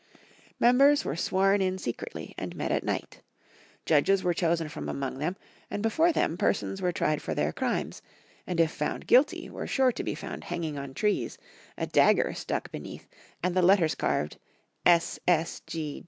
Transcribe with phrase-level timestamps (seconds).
[0.59, 3.21] Members were sworn in secretly, and met at night.
[3.85, 5.35] Judges were chosen from among them,
[5.69, 8.01] and before them persons were tried for their crimes,
[8.47, 11.37] and if found guilty were sure to be found hanging on trees,
[11.77, 13.07] a dagger stuck be neath,
[13.43, 14.39] and the letters carved,
[14.87, 15.19] S.
[15.27, 15.61] S.